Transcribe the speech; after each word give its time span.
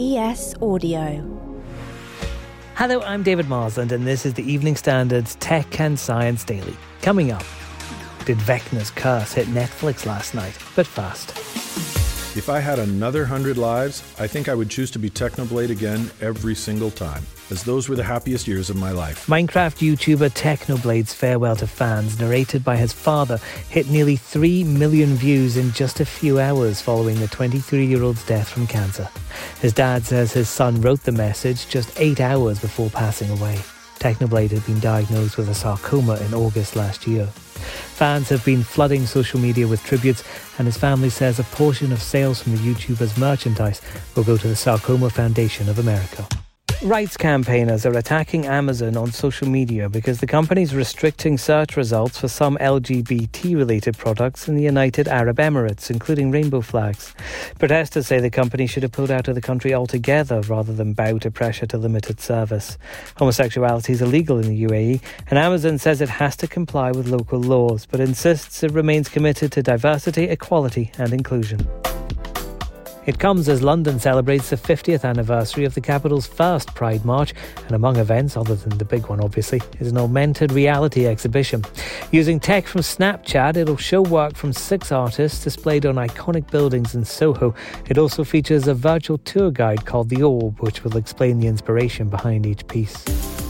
ES 0.00 0.54
Audio. 0.62 1.24
Hello, 2.76 3.00
I'm 3.00 3.24
David 3.24 3.48
Marsland, 3.48 3.90
and 3.90 4.06
this 4.06 4.24
is 4.24 4.34
the 4.34 4.44
Evening 4.44 4.76
Standard's 4.76 5.34
Tech 5.40 5.80
and 5.80 5.98
Science 5.98 6.44
Daily. 6.44 6.76
Coming 7.02 7.32
up, 7.32 7.42
did 8.24 8.38
Vecna's 8.38 8.92
curse 8.92 9.32
hit 9.32 9.48
Netflix 9.48 10.06
last 10.06 10.36
night? 10.36 10.56
But 10.76 10.86
fast. 10.86 11.36
If 12.36 12.48
I 12.48 12.60
had 12.60 12.78
another 12.78 13.24
hundred 13.24 13.58
lives, 13.58 14.04
I 14.20 14.28
think 14.28 14.48
I 14.48 14.54
would 14.54 14.70
choose 14.70 14.92
to 14.92 15.00
be 15.00 15.10
Technoblade 15.10 15.70
again 15.70 16.08
every 16.20 16.54
single 16.54 16.92
time, 16.92 17.24
as 17.50 17.64
those 17.64 17.88
were 17.88 17.96
the 17.96 18.04
happiest 18.04 18.46
years 18.46 18.70
of 18.70 18.76
my 18.76 18.92
life. 18.92 19.26
Minecraft 19.26 19.78
YouTuber 19.78 20.30
Technoblade's 20.30 21.12
farewell 21.12 21.56
to 21.56 21.66
fans, 21.66 22.20
narrated 22.20 22.62
by 22.62 22.76
his 22.76 22.92
father, 22.92 23.40
hit 23.68 23.90
nearly 23.90 24.14
3 24.14 24.62
million 24.62 25.16
views 25.16 25.56
in 25.56 25.72
just 25.72 25.98
a 25.98 26.04
few 26.04 26.38
hours 26.38 26.80
following 26.80 27.18
the 27.18 27.26
23 27.26 27.84
year 27.84 28.04
old's 28.04 28.24
death 28.24 28.48
from 28.48 28.68
cancer. 28.68 29.08
His 29.60 29.72
dad 29.72 30.04
says 30.04 30.32
his 30.32 30.48
son 30.48 30.80
wrote 30.80 31.02
the 31.02 31.12
message 31.12 31.68
just 31.68 31.98
eight 32.00 32.20
hours 32.20 32.60
before 32.60 32.90
passing 32.90 33.30
away. 33.30 33.58
Technoblade 33.98 34.52
had 34.52 34.64
been 34.64 34.78
diagnosed 34.78 35.36
with 35.36 35.48
a 35.48 35.54
sarcoma 35.54 36.16
in 36.20 36.32
August 36.32 36.76
last 36.76 37.06
year. 37.08 37.26
Fans 37.26 38.28
have 38.28 38.44
been 38.44 38.62
flooding 38.62 39.04
social 39.04 39.40
media 39.40 39.66
with 39.66 39.82
tributes, 39.82 40.22
and 40.58 40.66
his 40.66 40.76
family 40.76 41.10
says 41.10 41.40
a 41.40 41.44
portion 41.44 41.90
of 41.90 42.00
sales 42.00 42.40
from 42.40 42.52
the 42.52 42.62
YouTuber's 42.62 43.18
merchandise 43.18 43.82
will 44.14 44.22
go 44.22 44.36
to 44.36 44.46
the 44.46 44.54
Sarcoma 44.54 45.10
Foundation 45.10 45.68
of 45.68 45.80
America. 45.80 46.26
Rights 46.82 47.16
campaigners 47.16 47.84
are 47.84 47.98
attacking 47.98 48.46
Amazon 48.46 48.96
on 48.96 49.10
social 49.10 49.48
media 49.48 49.88
because 49.88 50.20
the 50.20 50.28
company 50.28 50.62
is 50.62 50.76
restricting 50.76 51.36
search 51.36 51.76
results 51.76 52.20
for 52.20 52.28
some 52.28 52.56
LGBT 52.58 53.56
related 53.56 53.98
products 53.98 54.46
in 54.46 54.54
the 54.54 54.62
United 54.62 55.08
Arab 55.08 55.38
Emirates, 55.38 55.90
including 55.90 56.30
rainbow 56.30 56.60
flags. 56.60 57.16
Protesters 57.58 58.06
say 58.06 58.20
the 58.20 58.30
company 58.30 58.68
should 58.68 58.84
have 58.84 58.92
pulled 58.92 59.10
out 59.10 59.26
of 59.26 59.34
the 59.34 59.40
country 59.40 59.74
altogether 59.74 60.40
rather 60.42 60.72
than 60.72 60.92
bow 60.92 61.18
to 61.18 61.32
pressure 61.32 61.66
to 61.66 61.76
limit 61.76 62.08
its 62.10 62.24
service. 62.24 62.78
Homosexuality 63.16 63.92
is 63.92 64.00
illegal 64.00 64.38
in 64.38 64.46
the 64.48 64.62
UAE, 64.62 65.00
and 65.30 65.36
Amazon 65.36 65.78
says 65.78 66.00
it 66.00 66.08
has 66.08 66.36
to 66.36 66.46
comply 66.46 66.92
with 66.92 67.08
local 67.08 67.40
laws, 67.40 67.86
but 67.86 67.98
insists 67.98 68.62
it 68.62 68.70
remains 68.70 69.08
committed 69.08 69.50
to 69.50 69.64
diversity, 69.64 70.24
equality, 70.26 70.92
and 70.96 71.12
inclusion. 71.12 71.68
It 73.08 73.18
comes 73.18 73.48
as 73.48 73.62
London 73.62 73.98
celebrates 73.98 74.50
the 74.50 74.56
50th 74.56 75.02
anniversary 75.02 75.64
of 75.64 75.74
the 75.74 75.80
capital's 75.80 76.26
first 76.26 76.74
Pride 76.74 77.06
March, 77.06 77.32
and 77.64 77.74
among 77.74 77.96
events, 77.96 78.36
other 78.36 78.54
than 78.54 78.76
the 78.76 78.84
big 78.84 79.06
one 79.06 79.18
obviously, 79.18 79.62
is 79.80 79.90
an 79.90 79.96
augmented 79.96 80.52
reality 80.52 81.06
exhibition. 81.06 81.64
Using 82.12 82.38
tech 82.38 82.66
from 82.66 82.82
Snapchat, 82.82 83.56
it'll 83.56 83.78
show 83.78 84.02
work 84.02 84.36
from 84.36 84.52
six 84.52 84.92
artists 84.92 85.42
displayed 85.42 85.86
on 85.86 85.94
iconic 85.94 86.50
buildings 86.50 86.94
in 86.94 87.02
Soho. 87.06 87.54
It 87.88 87.96
also 87.96 88.24
features 88.24 88.68
a 88.68 88.74
virtual 88.74 89.16
tour 89.16 89.50
guide 89.50 89.86
called 89.86 90.10
The 90.10 90.22
Orb, 90.22 90.60
which 90.60 90.84
will 90.84 90.98
explain 90.98 91.38
the 91.38 91.46
inspiration 91.46 92.10
behind 92.10 92.44
each 92.44 92.66
piece. 92.66 93.47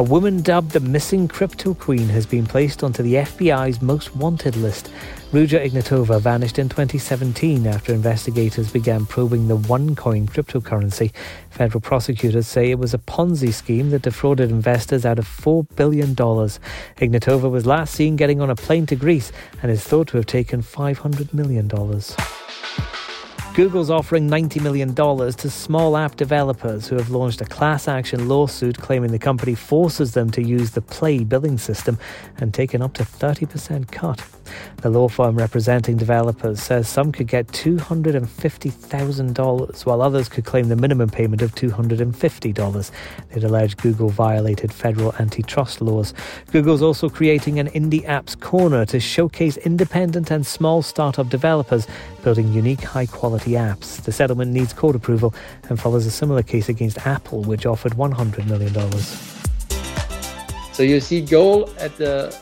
A 0.00 0.02
woman 0.02 0.40
dubbed 0.40 0.70
the 0.70 0.80
missing 0.80 1.28
crypto 1.28 1.74
queen 1.74 2.08
has 2.08 2.24
been 2.24 2.46
placed 2.46 2.82
onto 2.82 3.02
the 3.02 3.16
FBI's 3.16 3.82
most 3.82 4.16
wanted 4.16 4.56
list. 4.56 4.90
Ruja 5.30 5.62
Ignatova 5.62 6.18
vanished 6.22 6.58
in 6.58 6.70
2017 6.70 7.66
after 7.66 7.92
investigators 7.92 8.72
began 8.72 9.04
probing 9.04 9.48
the 9.48 9.58
OneCoin 9.58 10.26
cryptocurrency. 10.26 11.12
Federal 11.50 11.82
prosecutors 11.82 12.46
say 12.46 12.70
it 12.70 12.78
was 12.78 12.94
a 12.94 12.98
Ponzi 12.98 13.52
scheme 13.52 13.90
that 13.90 14.00
defrauded 14.00 14.48
investors 14.48 15.04
out 15.04 15.18
of 15.18 15.28
$4 15.28 15.66
billion. 15.76 16.16
Ignatova 16.16 17.50
was 17.50 17.66
last 17.66 17.94
seen 17.94 18.16
getting 18.16 18.40
on 18.40 18.48
a 18.48 18.56
plane 18.56 18.86
to 18.86 18.96
Greece 18.96 19.32
and 19.60 19.70
is 19.70 19.84
thought 19.84 20.08
to 20.08 20.16
have 20.16 20.24
taken 20.24 20.62
$500 20.62 21.34
million. 21.34 21.68
Google's 23.54 23.90
offering 23.90 24.30
$90 24.30 24.62
million 24.62 24.94
to 24.94 25.50
small 25.50 25.96
app 25.96 26.14
developers 26.14 26.86
who 26.86 26.96
have 26.96 27.10
launched 27.10 27.40
a 27.40 27.44
class 27.44 27.88
action 27.88 28.28
lawsuit 28.28 28.78
claiming 28.78 29.10
the 29.10 29.18
company 29.18 29.56
forces 29.56 30.14
them 30.14 30.30
to 30.30 30.42
use 30.42 30.70
the 30.70 30.80
Play 30.80 31.24
billing 31.24 31.58
system 31.58 31.98
and 32.38 32.54
taken 32.54 32.80
up 32.80 32.94
to 32.94 33.02
30% 33.02 33.90
cut. 33.90 34.24
The 34.78 34.90
law 34.90 35.08
firm 35.08 35.36
representing 35.36 35.96
developers 35.96 36.60
says 36.62 36.88
some 36.88 37.12
could 37.12 37.28
get 37.28 37.46
$250,000, 37.48 39.86
while 39.86 40.02
others 40.02 40.28
could 40.28 40.44
claim 40.44 40.68
the 40.68 40.76
minimum 40.76 41.10
payment 41.10 41.42
of 41.42 41.54
$250. 41.54 42.90
They'd 43.28 43.44
allege 43.44 43.76
Google 43.76 44.08
violated 44.08 44.72
federal 44.72 45.14
antitrust 45.16 45.80
laws. 45.80 46.14
Google's 46.50 46.82
also 46.82 47.08
creating 47.08 47.58
an 47.58 47.68
Indie 47.70 48.06
Apps 48.06 48.38
Corner 48.38 48.84
to 48.86 49.00
showcase 49.00 49.56
independent 49.58 50.30
and 50.30 50.46
small 50.46 50.82
startup 50.82 51.28
developers 51.28 51.86
building 52.22 52.52
unique, 52.52 52.82
high 52.82 53.06
quality 53.06 53.52
apps. 53.52 54.02
The 54.02 54.12
settlement 54.12 54.52
needs 54.52 54.72
court 54.72 54.96
approval 54.96 55.34
and 55.68 55.80
follows 55.80 56.06
a 56.06 56.10
similar 56.10 56.42
case 56.42 56.68
against 56.68 57.06
Apple, 57.06 57.42
which 57.42 57.66
offered 57.66 57.92
$100 57.92 58.46
million. 58.46 58.74
So 60.72 60.82
you 60.82 61.00
see 61.00 61.20
goal 61.20 61.68
at 61.78 61.96
the 61.98 62.34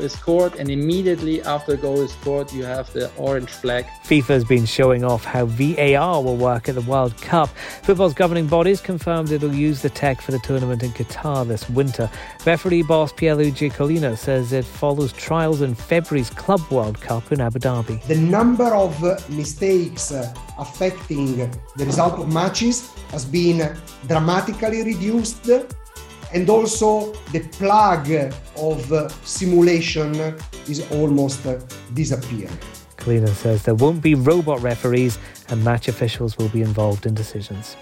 is 0.00 0.12
scored, 0.12 0.54
and 0.56 0.70
immediately 0.70 1.42
after 1.42 1.76
goal 1.76 2.00
is 2.00 2.12
scored, 2.12 2.52
you 2.52 2.64
have 2.64 2.92
the 2.92 3.10
orange 3.16 3.50
flag. 3.50 3.86
FIFA's 4.04 4.44
been 4.44 4.66
showing 4.66 5.04
off 5.04 5.24
how 5.24 5.46
VAR 5.46 6.22
will 6.22 6.36
work 6.36 6.68
at 6.68 6.74
the 6.74 6.82
World 6.82 7.16
Cup. 7.20 7.48
Football's 7.82 8.14
governing 8.14 8.46
bodies 8.46 8.80
confirmed 8.80 9.30
it'll 9.30 9.54
use 9.54 9.82
the 9.82 9.90
tech 9.90 10.20
for 10.20 10.32
the 10.32 10.38
tournament 10.40 10.82
in 10.82 10.90
Qatar 10.90 11.46
this 11.46 11.68
winter. 11.70 12.10
Referee 12.44 12.82
boss 12.82 13.12
Pierluigi 13.12 13.72
Collina 13.72 14.16
says 14.16 14.52
it 14.52 14.64
follows 14.64 15.12
trials 15.12 15.62
in 15.62 15.74
February's 15.74 16.30
Club 16.30 16.60
World 16.70 17.00
Cup 17.00 17.32
in 17.32 17.40
Abu 17.40 17.58
Dhabi. 17.58 18.02
The 18.06 18.16
number 18.16 18.74
of 18.74 19.02
uh, 19.02 19.18
mistakes 19.30 20.12
uh, 20.12 20.32
affecting 20.58 21.36
the 21.76 21.84
result 21.84 22.18
of 22.18 22.32
matches 22.32 22.90
has 23.10 23.24
been 23.24 23.76
dramatically 24.06 24.82
reduced 24.82 25.48
and 26.34 26.50
also 26.50 27.12
the 27.32 27.40
plug 27.58 28.10
of 28.56 28.92
uh, 28.92 29.08
simulation 29.24 30.12
is 30.68 30.90
almost 30.90 31.46
uh, 31.46 31.58
disappearing. 31.94 32.58
Collina 32.96 33.28
says 33.28 33.62
there 33.62 33.74
won't 33.74 34.02
be 34.02 34.14
robot 34.14 34.60
referees 34.60 35.18
and 35.48 35.62
match 35.62 35.88
officials 35.88 36.36
will 36.36 36.48
be 36.48 36.62
involved 36.62 37.06
in 37.06 37.14
decisions. 37.14 37.76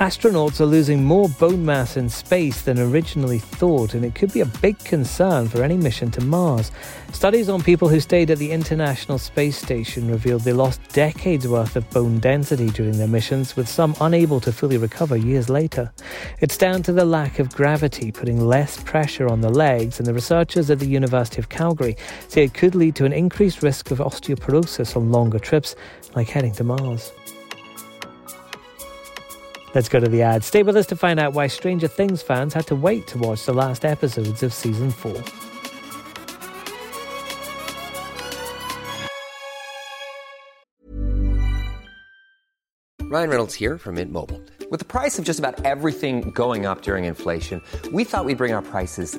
Astronauts 0.00 0.62
are 0.62 0.64
losing 0.64 1.04
more 1.04 1.28
bone 1.28 1.62
mass 1.62 1.98
in 1.98 2.08
space 2.08 2.62
than 2.62 2.78
originally 2.78 3.38
thought, 3.38 3.92
and 3.92 4.02
it 4.02 4.14
could 4.14 4.32
be 4.32 4.40
a 4.40 4.46
big 4.46 4.78
concern 4.78 5.46
for 5.46 5.62
any 5.62 5.76
mission 5.76 6.10
to 6.12 6.22
Mars. 6.22 6.72
Studies 7.12 7.50
on 7.50 7.60
people 7.60 7.86
who 7.86 8.00
stayed 8.00 8.30
at 8.30 8.38
the 8.38 8.50
International 8.50 9.18
Space 9.18 9.58
Station 9.58 10.10
revealed 10.10 10.40
they 10.40 10.54
lost 10.54 10.80
decades 10.94 11.46
worth 11.46 11.76
of 11.76 11.90
bone 11.90 12.18
density 12.18 12.70
during 12.70 12.96
their 12.96 13.08
missions, 13.08 13.56
with 13.56 13.68
some 13.68 13.94
unable 14.00 14.40
to 14.40 14.50
fully 14.50 14.78
recover 14.78 15.18
years 15.18 15.50
later. 15.50 15.92
It's 16.38 16.56
down 16.56 16.82
to 16.84 16.94
the 16.94 17.04
lack 17.04 17.38
of 17.38 17.54
gravity, 17.54 18.10
putting 18.10 18.40
less 18.40 18.82
pressure 18.82 19.28
on 19.28 19.42
the 19.42 19.50
legs, 19.50 19.98
and 19.98 20.06
the 20.06 20.14
researchers 20.14 20.70
at 20.70 20.78
the 20.78 20.88
University 20.88 21.42
of 21.42 21.50
Calgary 21.50 21.94
say 22.26 22.44
it 22.44 22.54
could 22.54 22.74
lead 22.74 22.94
to 22.94 23.04
an 23.04 23.12
increased 23.12 23.62
risk 23.62 23.90
of 23.90 23.98
osteoporosis 23.98 24.96
on 24.96 25.12
longer 25.12 25.38
trips, 25.38 25.76
like 26.14 26.30
heading 26.30 26.52
to 26.52 26.64
Mars. 26.64 27.12
Let's 29.74 29.88
go 29.88 30.00
to 30.00 30.08
the 30.08 30.22
ad. 30.22 30.44
Stay 30.44 30.62
with 30.62 30.76
us 30.76 30.86
to 30.86 30.96
find 30.96 31.18
out 31.20 31.32
why 31.32 31.46
Stranger 31.46 31.88
Things 31.88 32.22
fans 32.22 32.54
had 32.54 32.66
to 32.68 32.76
wait 32.76 33.06
to 33.08 33.18
watch 33.18 33.44
the 33.46 33.52
last 33.52 33.84
episodes 33.84 34.42
of 34.42 34.52
season 34.52 34.90
4. 34.90 35.22
Ryan 43.10 43.28
Reynolds 43.28 43.54
here 43.54 43.76
from 43.76 43.96
Mint 43.96 44.12
Mobile. 44.12 44.40
With 44.70 44.78
the 44.78 44.84
price 44.84 45.18
of 45.18 45.24
just 45.24 45.40
about 45.40 45.64
everything 45.64 46.30
going 46.30 46.64
up 46.64 46.82
during 46.82 47.06
inflation, 47.06 47.60
we 47.92 48.04
thought 48.04 48.24
we'd 48.24 48.38
bring 48.38 48.52
our 48.52 48.62
prices 48.62 49.18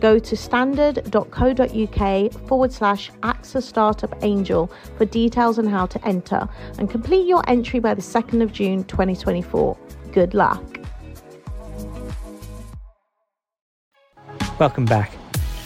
Go 0.00 0.18
to 0.18 0.36
standard.co.uk 0.36 2.32
forward 2.48 2.72
slash 2.72 3.10
AXA 3.22 3.62
Startup 3.62 4.14
Angel 4.22 4.70
for 4.96 5.04
details 5.04 5.58
on 5.58 5.66
how 5.66 5.86
to 5.86 6.06
enter 6.06 6.48
and 6.78 6.90
complete 6.90 7.26
your 7.26 7.42
entry 7.48 7.80
by 7.80 7.94
the 7.94 8.02
2nd 8.02 8.42
of 8.42 8.52
June 8.52 8.84
2024. 8.84 9.76
Good 10.12 10.34
luck. 10.34 10.62
Welcome 14.58 14.86
back. 14.86 15.12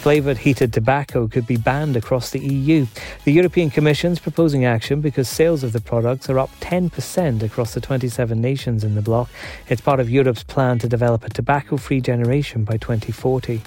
Flavoured 0.00 0.38
heated 0.38 0.72
tobacco 0.72 1.28
could 1.28 1.46
be 1.46 1.58
banned 1.58 1.94
across 1.94 2.30
the 2.30 2.40
EU. 2.40 2.86
The 3.24 3.32
European 3.32 3.68
Commission 3.68 4.12
is 4.12 4.18
proposing 4.18 4.64
action 4.64 5.02
because 5.02 5.28
sales 5.28 5.62
of 5.62 5.72
the 5.72 5.80
products 5.80 6.30
are 6.30 6.38
up 6.38 6.48
10% 6.60 7.42
across 7.42 7.74
the 7.74 7.82
27 7.82 8.40
nations 8.40 8.82
in 8.82 8.94
the 8.94 9.02
bloc. 9.02 9.28
It's 9.68 9.82
part 9.82 10.00
of 10.00 10.08
Europe's 10.08 10.42
plan 10.42 10.78
to 10.78 10.88
develop 10.88 11.22
a 11.22 11.28
tobacco 11.28 11.76
free 11.76 12.00
generation 12.00 12.64
by 12.64 12.78
2040. 12.78 13.60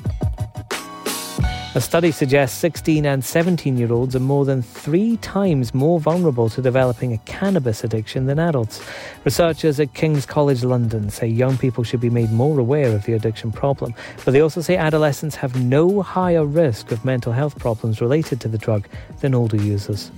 A 1.76 1.82
study 1.82 2.12
suggests 2.12 2.56
16 2.60 3.04
and 3.04 3.26
17 3.26 3.78
year 3.78 3.92
olds 3.92 4.16
are 4.16 4.20
more 4.20 4.46
than 4.46 4.62
three 4.62 5.18
times 5.18 5.74
more 5.74 6.00
vulnerable 6.00 6.48
to 6.50 6.62
developing 6.62 7.14
a 7.14 7.18
cannabis 7.20 7.84
addiction 7.84 8.28
than 8.28 8.38
adults. 8.38 8.80
Researchers 9.26 9.80
at 9.80 9.96
King's 9.96 10.28
College 10.28 10.64
London 10.64 11.10
say 11.10 11.26
young 11.26 11.58
people 11.58 11.84
should 11.84 12.00
be 12.00 12.12
made 12.12 12.32
more 12.32 12.60
aware 12.60 12.96
of 12.96 13.06
the 13.06 13.14
addiction 13.14 13.52
problem, 13.52 13.96
but 14.24 14.34
they 14.34 14.40
also 14.40 14.62
say 14.62 14.78
adolescents 14.78 15.36
have 15.36 15.56
no 15.64 16.04
higher 16.04 16.46
risk 16.46 16.92
of 16.92 17.04
mental 17.04 17.32
health 17.32 17.58
problems 17.58 18.02
related 18.02 18.40
to 18.42 18.48
the 18.48 18.60
drug 18.60 18.88
than 19.22 19.34
older 19.34 19.58
users. 19.58 20.10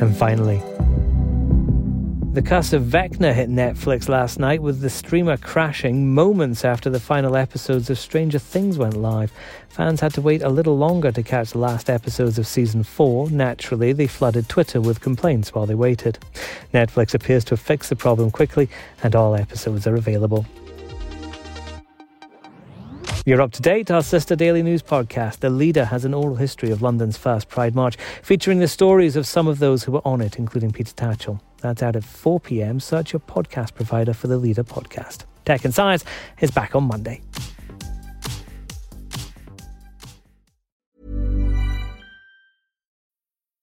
And 0.00 0.16
finally, 0.16 0.62
the 2.32 2.42
Curse 2.42 2.72
of 2.72 2.84
Vecna 2.84 3.34
hit 3.34 3.50
Netflix 3.50 4.08
last 4.08 4.38
night 4.38 4.62
with 4.62 4.80
the 4.80 4.88
streamer 4.88 5.36
crashing 5.36 6.14
moments 6.14 6.64
after 6.64 6.88
the 6.88 7.00
final 7.00 7.36
episodes 7.36 7.90
of 7.90 7.98
Stranger 7.98 8.38
Things 8.38 8.78
went 8.78 8.94
live. 8.94 9.32
Fans 9.68 10.00
had 10.00 10.14
to 10.14 10.20
wait 10.20 10.40
a 10.40 10.48
little 10.48 10.78
longer 10.78 11.10
to 11.10 11.24
catch 11.24 11.50
the 11.50 11.58
last 11.58 11.90
episodes 11.90 12.38
of 12.38 12.46
season 12.46 12.84
4. 12.84 13.30
Naturally, 13.30 13.92
they 13.92 14.06
flooded 14.06 14.48
Twitter 14.48 14.80
with 14.80 15.00
complaints 15.00 15.52
while 15.52 15.66
they 15.66 15.74
waited. 15.74 16.20
Netflix 16.72 17.14
appears 17.14 17.44
to 17.46 17.50
have 17.50 17.60
fixed 17.60 17.90
the 17.90 17.96
problem 17.96 18.30
quickly, 18.30 18.68
and 19.02 19.16
all 19.16 19.34
episodes 19.34 19.88
are 19.88 19.96
available. 19.96 20.46
You're 23.26 23.42
up 23.42 23.50
to 23.52 23.62
date. 23.62 23.90
Our 23.90 24.04
sister 24.04 24.36
daily 24.36 24.62
news 24.62 24.84
podcast, 24.84 25.40
The 25.40 25.50
Leader, 25.50 25.84
has 25.84 26.04
an 26.04 26.14
oral 26.14 26.36
history 26.36 26.70
of 26.70 26.80
London's 26.80 27.16
first 27.16 27.48
Pride 27.48 27.74
March, 27.74 27.96
featuring 28.22 28.60
the 28.60 28.68
stories 28.68 29.16
of 29.16 29.26
some 29.26 29.48
of 29.48 29.58
those 29.58 29.82
who 29.82 29.90
were 29.90 30.06
on 30.06 30.20
it, 30.20 30.38
including 30.38 30.70
Peter 30.70 30.94
Tatchell. 30.94 31.40
That's 31.60 31.82
out 31.82 31.96
at 31.96 32.04
4 32.04 32.40
p.m. 32.40 32.80
Search 32.80 33.12
your 33.12 33.20
podcast 33.20 33.74
provider 33.74 34.12
for 34.14 34.26
The 34.26 34.36
Leader 34.36 34.64
podcast. 34.64 35.24
Tech 35.44 35.64
and 35.64 35.74
Science 35.74 36.04
is 36.40 36.50
back 36.50 36.74
on 36.74 36.84
Monday. 36.84 37.20